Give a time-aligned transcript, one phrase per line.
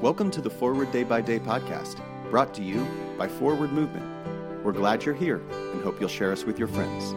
[0.00, 2.86] Welcome to the Forward Day by Day podcast, brought to you
[3.16, 4.04] by Forward Movement.
[4.64, 7.14] We're glad you're here and hope you'll share us with your friends.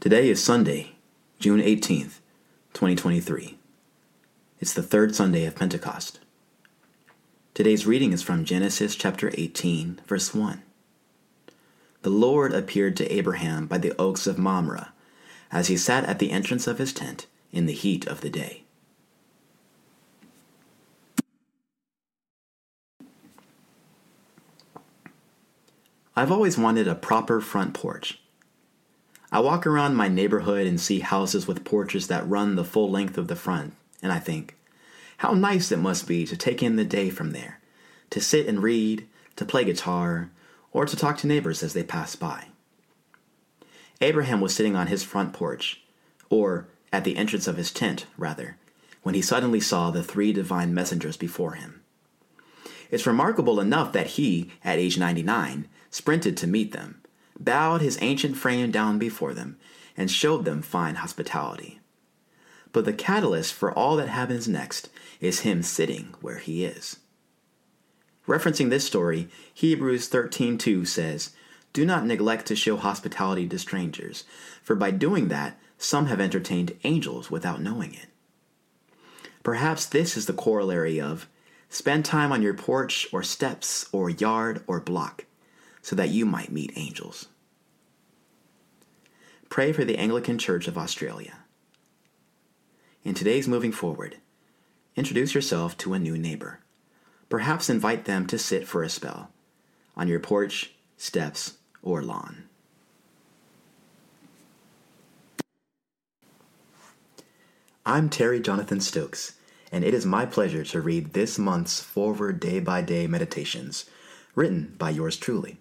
[0.00, 0.92] Today is Sunday,
[1.38, 2.18] June 18th,
[2.74, 3.56] 2023.
[4.60, 6.20] It's the third Sunday of Pentecost.
[7.54, 10.60] Today's reading is from Genesis chapter 18, verse 1.
[12.02, 14.92] The Lord appeared to Abraham by the oaks of Mamre,
[15.52, 18.64] as he sat at the entrance of his tent in the heat of the day.
[26.16, 28.18] I've always wanted a proper front porch
[29.34, 33.18] I walk around my neighborhood and see houses with porches that run the full length
[33.18, 34.56] of the front, and I think,
[35.18, 37.60] how nice it must be to take in the day from there,
[38.10, 39.06] to sit and read,
[39.36, 40.30] to play guitar,
[40.72, 42.46] or to talk to neighbors as they pass by.
[44.00, 45.82] Abraham was sitting on his front porch,
[46.30, 48.56] or at the entrance of his tent, rather,
[49.02, 51.82] when he suddenly saw the three divine messengers before him.
[52.90, 57.02] It's remarkable enough that he, at age 99, sprinted to meet them
[57.38, 59.58] bowed his ancient frame down before them,
[59.96, 61.80] and showed them fine hospitality.
[62.74, 66.96] But the catalyst for all that happens next is him sitting where he is.
[68.26, 71.30] Referencing this story, Hebrews 13:2 says,
[71.72, 74.24] "Do not neglect to show hospitality to strangers,
[74.60, 78.08] for by doing that some have entertained angels without knowing it."
[79.44, 81.28] Perhaps this is the corollary of
[81.68, 85.26] spend time on your porch or steps or yard or block
[85.80, 87.28] so that you might meet angels.
[89.48, 91.36] Pray for the Anglican Church of Australia.
[93.04, 94.16] In today's Moving Forward,
[94.96, 96.60] introduce yourself to a new neighbor.
[97.28, 99.28] Perhaps invite them to sit for a spell
[99.94, 102.44] on your porch, steps, or lawn.
[107.84, 109.34] I'm Terry Jonathan Stokes,
[109.70, 113.84] and it is my pleasure to read this month's Forward Day by Day Meditations,
[114.34, 115.58] written by yours truly.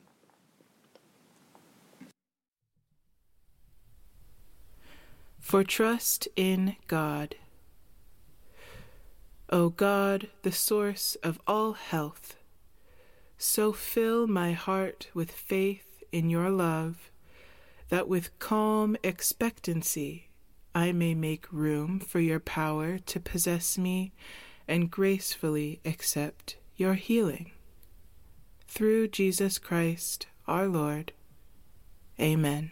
[5.54, 7.36] For trust in God.
[9.52, 12.38] O God, the source of all health,
[13.38, 17.12] so fill my heart with faith in your love
[17.90, 20.30] that with calm expectancy
[20.74, 24.12] I may make room for your power to possess me
[24.68, 27.52] and gracefully accept your healing.
[28.68, 31.12] Through Jesus Christ our Lord.
[32.20, 32.72] Amen.